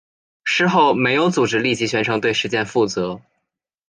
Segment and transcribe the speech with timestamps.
[0.43, 3.21] 事后没有组织立即宣称对事件负责。